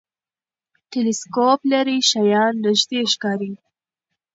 ټلسکوپ 0.91 1.59
لرې 1.71 1.97
شیان 2.09 2.53
نږدې 2.63 2.99
ښکاري. 3.11 3.53